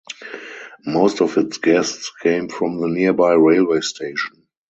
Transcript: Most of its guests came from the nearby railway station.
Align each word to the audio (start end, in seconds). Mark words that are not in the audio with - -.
Most 0.83 1.21
of 1.21 1.37
its 1.37 1.59
guests 1.59 2.11
came 2.23 2.49
from 2.49 2.81
the 2.81 2.87
nearby 2.87 3.33
railway 3.33 3.81
station. 3.81 4.47